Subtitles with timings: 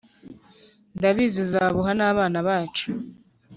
[0.97, 2.85] Ndabizi uzabuha nabana bacu